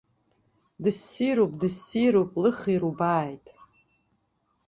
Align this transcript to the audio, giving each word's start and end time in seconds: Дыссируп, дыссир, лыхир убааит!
Дыссируп, 0.83 1.51
дыссир, 1.61 2.15
лыхир 2.41 2.81
убааит! 2.89 3.45